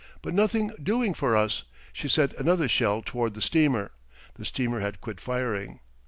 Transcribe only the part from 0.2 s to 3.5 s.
But nothing doing for us. She sent another shell toward the